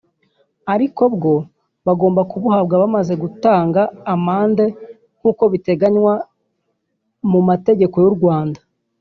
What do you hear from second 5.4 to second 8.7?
biteganywa mu mategeko y’u Rwanda